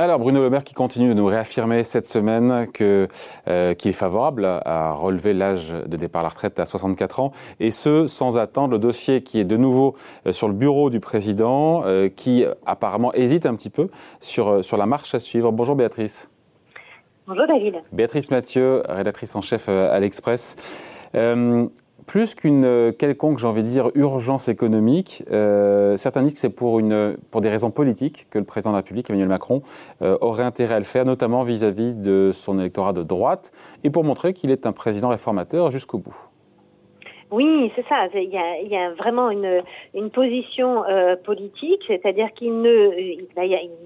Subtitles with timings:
[0.00, 3.06] Alors Bruno Le Maire qui continue de nous réaffirmer cette semaine que
[3.48, 7.32] euh, qu'il est favorable à relever l'âge de départ à la retraite à 64 ans
[7.60, 9.96] et ce sans attendre le dossier qui est de nouveau
[10.26, 14.78] euh, sur le bureau du président euh, qui apparemment hésite un petit peu sur sur
[14.78, 15.52] la marche à suivre.
[15.52, 16.30] Bonjour Béatrice.
[17.26, 17.74] Bonjour David.
[17.92, 20.56] Béatrice Mathieu, rédactrice en chef à l'Express
[22.10, 26.50] plus qu'une euh, quelconque, j'ai envie de dire, urgence économique, euh, certains disent que c'est
[26.50, 29.62] pour, des raisons politiques que le président de la République, Emmanuel Macron,
[30.02, 33.52] euh, aurait intérêt à le faire, notamment vis-à-vis de son électorat de droite,
[33.84, 36.16] et pour montrer qu'il est un président réformateur jusqu'au bout.
[37.30, 38.08] Oui, c'est ça.
[38.12, 39.62] Il y, a, il y a, vraiment une,
[39.94, 43.28] une position euh, politique, c'est-à-dire qu'il ne, il,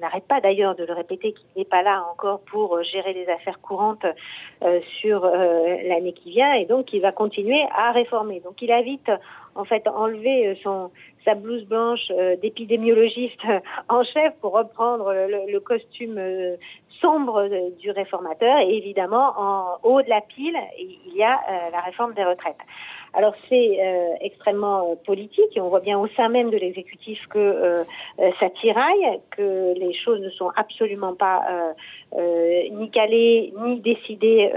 [0.00, 3.60] n'arrête pas d'ailleurs de le répéter qu'il n'est pas là encore pour gérer les affaires
[3.60, 4.06] courantes
[4.62, 8.38] euh, sur euh, l'année qui vient, et donc il va continuer à réformer.
[8.40, 9.10] Donc il a vite
[9.56, 10.90] en fait enlevé son
[11.24, 12.08] sa blouse blanche
[12.42, 13.42] d'épidémiologiste
[13.88, 16.18] en chef pour reprendre le, le costume
[17.02, 22.14] sombre du réformateur et évidemment en haut de la pile il y a la réforme
[22.14, 22.56] des retraites.
[23.14, 27.18] Alors c'est euh, extrêmement euh, politique et on voit bien au sein même de l'exécutif
[27.28, 27.84] que euh,
[28.40, 31.42] ça tiraille, que les choses ne sont absolument pas
[32.70, 34.52] ni calées ni décidées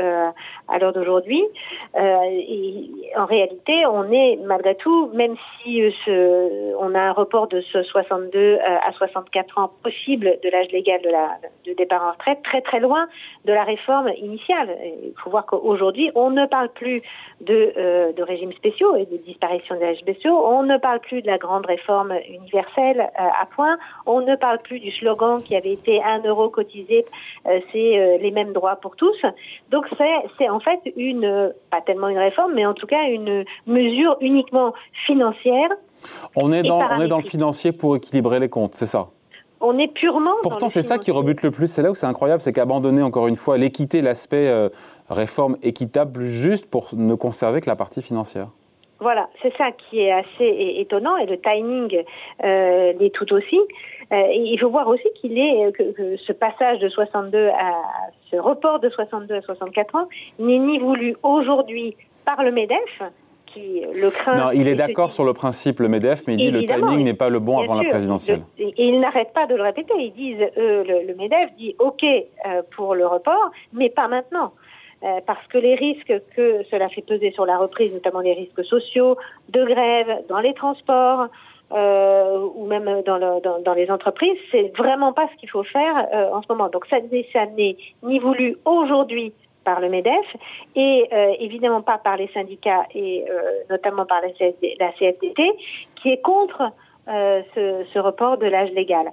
[0.67, 1.43] à l'heure d'aujourd'hui.
[1.95, 7.83] et en réalité, on est malgré tout, même si on a un report de ce
[7.83, 12.79] 62 à 64 ans possible de l'âge légal de, de départ en retraite, très très
[12.79, 13.07] loin
[13.45, 14.75] de la réforme initiale.
[15.03, 17.01] Il faut voir qu'aujourd'hui, on ne parle plus
[17.41, 20.45] de, de régime spéciaux et de disparition des régimes spéciaux.
[20.45, 23.77] On ne parle plus de la grande réforme universelle euh, à point.
[24.05, 27.05] On ne parle plus du slogan qui avait été un euro cotisé,
[27.45, 29.19] euh, c'est euh, les mêmes droits pour tous.
[29.71, 29.85] Donc
[30.37, 34.73] c'est en fait une, pas tellement une réforme, mais en tout cas une mesure uniquement
[35.05, 35.69] financière.
[36.35, 39.07] On est dans, on est dans le financier pour équilibrer les comptes, c'est ça?
[39.65, 40.35] On est purement.
[40.43, 41.67] Pourtant, c'est ça qui rebute le plus.
[41.67, 44.51] C'est là où c'est incroyable, c'est qu'abandonner encore une fois l'équité, l'aspect
[45.09, 48.49] réforme équitable, juste pour ne conserver que la partie financière.
[48.99, 52.03] Voilà, c'est ça qui est assez étonnant et le timing
[52.43, 53.59] euh, l'est tout aussi.
[54.13, 57.81] Euh, il faut voir aussi qu'il est que, ce passage de 62 à
[58.31, 60.07] ce report de 62 à 64 ans
[60.39, 63.01] n'est ni voulu aujourd'hui par le Medef
[63.55, 64.35] qui le craint.
[64.35, 67.13] Non, il est d'accord sur le principe le Medef, mais il dit le timing n'est
[67.13, 68.43] pas le bon avant la présidentielle.
[68.59, 69.93] et il n'arrête pas de le répéter.
[69.97, 74.51] Ils disent euh, le, le, Medef dit OK euh, pour le report, mais pas maintenant.
[75.03, 78.63] Euh, parce que les risques que cela fait peser sur la reprise, notamment les risques
[78.63, 79.17] sociaux,
[79.49, 81.27] de grève dans les transports,
[81.71, 85.63] euh, ou même dans, le, dans, dans, les entreprises, c'est vraiment pas ce qu'il faut
[85.63, 86.69] faire euh, en ce moment.
[86.69, 86.97] Donc ça,
[87.33, 89.33] ça n'est ni voulu aujourd'hui
[89.65, 90.25] par le MEDEF
[90.75, 94.29] et euh, évidemment pas par les syndicats et euh, notamment par la,
[94.79, 95.51] la CFDT
[95.95, 96.71] qui est contre
[97.07, 99.11] ce, ce report de l'âge légal.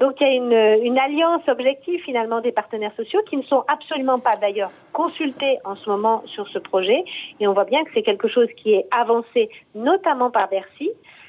[0.00, 4.18] Donc il y a une, alliance objective finalement des partenaires sociaux qui ne sont absolument
[4.18, 7.04] pas d'ailleurs consultés en ce moment sur ce projet.
[7.38, 11.19] Et on voit bien que c'est quelque chose qui est avancé notamment par Bercy, euh,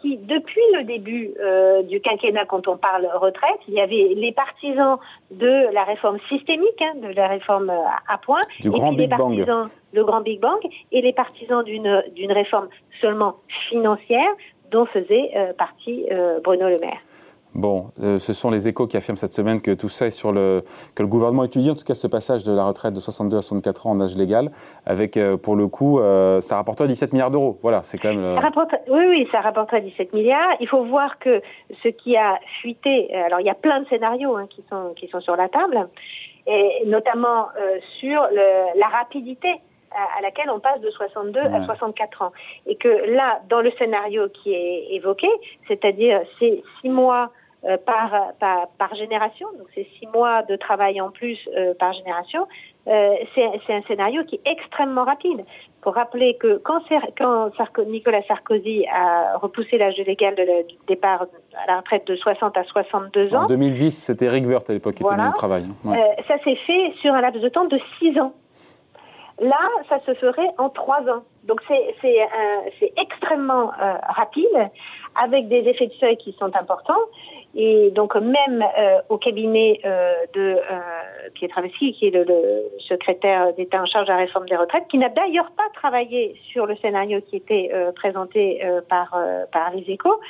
[0.00, 4.32] qui depuis le début euh, du quinquennat, quand on parle retraite, il y avait les
[4.32, 4.98] partisans
[5.30, 9.44] de la réforme systémique, hein, de la réforme à point, du grand Big Bang,
[9.92, 10.60] le grand Big Bang,
[10.92, 12.68] et les partisans d'une d'une réforme
[13.00, 13.36] seulement
[13.68, 14.30] financière
[14.70, 17.00] dont faisait euh, partie euh, Bruno Le Maire.
[17.54, 20.30] Bon, euh, ce sont les échos qui affirment cette semaine que tout ça est sur
[20.30, 20.62] le.
[20.94, 23.42] que le gouvernement étudie en tout cas ce passage de la retraite de 62 à
[23.42, 24.52] 64 ans en âge légal,
[24.86, 27.58] avec euh, pour le coup, euh, ça rapporterait 17 milliards d'euros.
[27.62, 28.38] Voilà, c'est quand même.
[28.88, 30.50] oui, oui, ça rapporterait 17 milliards.
[30.60, 31.42] Il faut voir que
[31.82, 33.12] ce qui a fuité.
[33.14, 35.88] Alors, il y a plein de scénarios hein, qui, sont, qui sont sur la table,
[36.46, 37.48] et notamment
[37.98, 39.48] sur le, la rapidité
[39.90, 42.32] à laquelle on passe de 62 à 64 ans.
[42.66, 45.26] Et que là, dans le scénario qui est évoqué,
[45.66, 47.32] c'est-à-dire ces six mois
[47.64, 51.92] euh, par, par, par, génération, donc c'est six mois de travail en plus euh, par
[51.92, 52.46] génération,
[52.88, 55.44] euh, c'est un scénario qui est extrêmement rapide.
[55.82, 56.80] Pour rappeler que quand,
[57.18, 57.50] quand
[57.86, 61.26] Nicolas Sarkozy a repoussé l'âge légal de le départ
[61.56, 63.44] à la retraite de 60 à 62 ans.
[63.44, 65.64] En 2010, c'était Eric Woerth à l'époque qui était ministre du Travail.
[65.86, 65.92] Hein.
[65.92, 68.32] Euh, ça s'est fait sur un laps de temps de six ans.
[69.40, 71.22] Là, ça se ferait en trois ans.
[71.44, 74.70] Donc c'est extrêmement euh, rapide,
[75.22, 77.00] avec des effets de seuil qui sont importants.
[77.54, 80.58] Et donc même euh, au cabinet euh, de euh,
[81.34, 82.24] Pierre Traveschi, qui est le,
[82.88, 86.66] secrétaire d'État en charge de la réforme des retraites, qui n'a d'ailleurs pas travaillé sur
[86.66, 89.16] le scénario qui était euh, présenté par,
[89.52, 90.20] par les échos,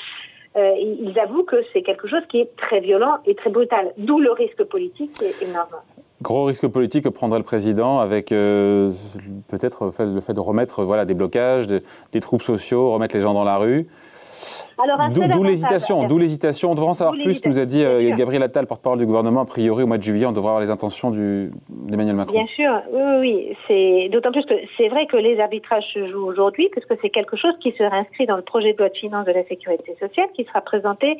[0.57, 4.33] ils avouent que c'est quelque chose qui est très violent et très brutal, d'où le
[4.33, 5.77] risque politique qui est énorme.
[6.23, 11.15] Gros risque politique que prendrait le président avec peut-être le fait de remettre voilà, des
[11.15, 13.87] blocages, des troupes sociaux, remettre les gens dans la rue.
[15.33, 16.71] D'où l'hésitation, d'où l'hésitation.
[16.71, 19.43] On devrait en savoir plus, nous a dit euh, Gabriel Attal, porte-parole du gouvernement.
[19.43, 22.33] A priori, au mois de juillet, on devrait avoir les intentions d'Emmanuel Macron.
[22.33, 23.57] Bien sûr, oui, oui.
[23.67, 27.37] C'est d'autant plus que c'est vrai que les arbitrages se jouent aujourd'hui, puisque c'est quelque
[27.37, 30.29] chose qui sera inscrit dans le projet de loi de finances de la sécurité sociale,
[30.35, 31.17] qui sera présenté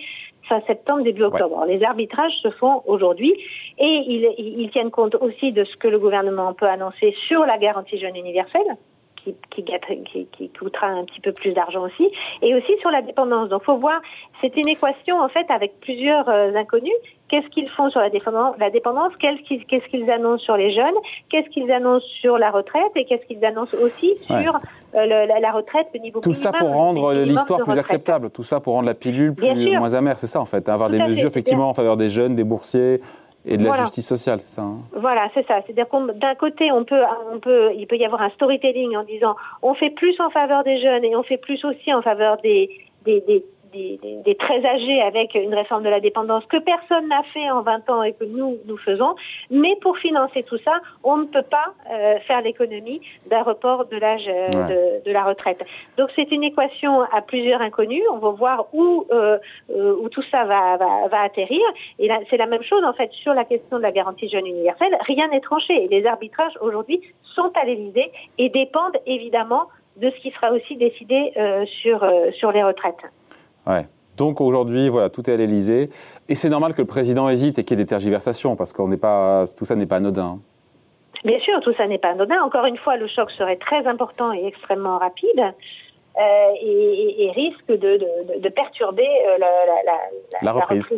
[0.49, 1.65] fin septembre, début octobre.
[1.67, 3.33] Les arbitrages se font aujourd'hui
[3.79, 7.59] et ils, ils tiennent compte aussi de ce que le gouvernement peut annoncer sur la
[7.59, 8.77] garantie jeune universelle
[9.25, 12.11] qui, qui, qui, coûtera un petit peu plus d'argent aussi,
[12.43, 13.49] et aussi sur la dépendance.
[13.49, 14.01] Donc, faut voir,
[14.41, 16.93] c'est une équation en fait avec plusieurs euh, inconnus.
[17.29, 19.13] Qu'est-ce qu'ils font sur la dépendance, la dépendance?
[19.21, 20.95] Qu'est-ce qu'ils annoncent sur les jeunes?
[21.29, 22.91] Qu'est-ce qu'ils annoncent sur la retraite?
[22.97, 24.59] Et qu'est-ce qu'ils annoncent aussi sur
[24.97, 28.31] euh, la, retraite, le niveau Tout ça pour rendre l'histoire plus acceptable.
[28.31, 30.19] Tout ça pour rendre la pilule plus, moins amère.
[30.19, 30.69] C'est ça en fait.
[30.69, 33.01] Avoir des mesures effectivement en faveur des jeunes, des boursiers,
[33.47, 35.61] et de la justice sociale, c'est ça hein Voilà, c'est ça.
[35.65, 37.03] C'est-à-dire qu'on d'un côté, on peut,
[37.33, 40.63] on peut, il peut y avoir un storytelling en disant on fait plus en faveur
[40.63, 42.69] des jeunes et on fait plus aussi en faveur des,
[43.05, 47.51] des, des des, très âgés avec une réforme de la dépendance que personne n'a fait
[47.51, 49.15] en 20 ans et que nous, nous faisons.
[49.51, 53.97] Mais pour financer tout ça, on ne peut pas euh, faire l'économie d'un report de
[53.97, 55.63] l'âge euh, de, la retraite.
[55.97, 58.03] Donc c'est une équation à plusieurs inconnus.
[58.13, 59.39] On va voir où, euh,
[59.69, 61.63] où tout ça va, va, va atterrir.
[61.99, 64.97] Et c'est la même chose en fait sur la question de la garantie jeune universelle.
[65.07, 65.85] Rien n'est tranché.
[65.85, 67.01] Et les arbitrages aujourd'hui
[67.35, 69.65] sont à l'Élysée et dépendent évidemment
[69.97, 71.33] de ce qui sera aussi décidé
[71.83, 72.09] sur,
[72.39, 73.05] sur les retraites.
[73.67, 73.87] Ouais.
[74.17, 75.91] Donc aujourd'hui, voilà, tout est à l'Elysée.
[76.29, 79.45] Et c'est normal que le président hésite et qu'il y ait des tergiversations, parce pas,
[79.57, 80.39] tout ça n'est pas anodin.
[81.25, 82.41] Bien sûr, tout ça n'est pas anodin.
[82.43, 85.55] Encore une fois, le choc serait très important et extrêmement rapide.
[86.19, 89.39] Euh, et, risque de, perturber euh,
[90.43, 90.93] la, reprise.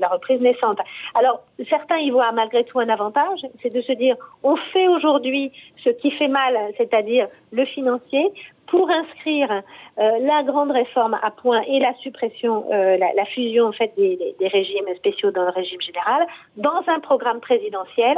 [0.00, 0.78] la, reprise naissante.
[1.14, 5.52] Alors, certains y voient malgré tout un avantage, c'est de se dire, on fait aujourd'hui
[5.84, 8.32] ce qui fait mal, c'est-à-dire le financier,
[8.70, 13.92] pour inscrire euh, la grande réforme à point et la suppression, la, fusion en fait
[13.96, 16.26] des, des, régimes spéciaux dans le régime général,
[16.56, 18.16] dans un programme présidentiel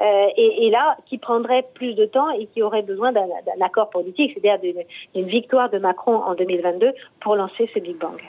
[0.00, 3.26] euh, et, là, qui prendrait plus de temps et qui aurait besoin d'un
[3.64, 4.74] accord politique, c'est-à-dire
[5.14, 8.20] d'une victoire de Macron en 2022 pour lancer ce Big Bang.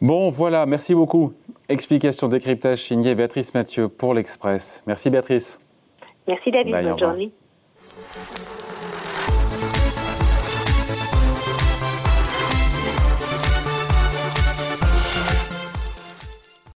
[0.00, 1.32] Bon, voilà, merci beaucoup.
[1.68, 4.82] Explication, décryptage signé Béatrice Mathieu pour l'Express.
[4.86, 5.60] Merci Béatrice.
[6.26, 7.32] Merci David, bonne journée.